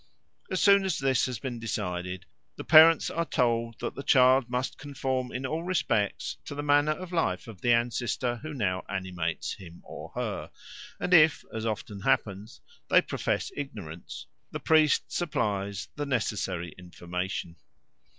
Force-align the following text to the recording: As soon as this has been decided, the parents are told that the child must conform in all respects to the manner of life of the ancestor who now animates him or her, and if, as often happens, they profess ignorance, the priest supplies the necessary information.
As 0.49 0.59
soon 0.59 0.83
as 0.83 0.97
this 0.97 1.27
has 1.27 1.37
been 1.37 1.59
decided, 1.59 2.25
the 2.55 2.63
parents 2.63 3.11
are 3.11 3.23
told 3.23 3.79
that 3.81 3.93
the 3.93 4.01
child 4.01 4.49
must 4.49 4.79
conform 4.79 5.31
in 5.31 5.45
all 5.45 5.61
respects 5.61 6.37
to 6.45 6.55
the 6.55 6.63
manner 6.63 6.93
of 6.93 7.11
life 7.11 7.47
of 7.47 7.61
the 7.61 7.71
ancestor 7.71 8.37
who 8.37 8.51
now 8.51 8.83
animates 8.89 9.53
him 9.53 9.81
or 9.83 10.11
her, 10.15 10.49
and 10.99 11.13
if, 11.13 11.43
as 11.53 11.67
often 11.67 11.99
happens, 12.01 12.61
they 12.89 12.99
profess 13.03 13.51
ignorance, 13.55 14.25
the 14.49 14.59
priest 14.59 15.03
supplies 15.11 15.87
the 15.95 16.07
necessary 16.07 16.73
information. 16.79 17.57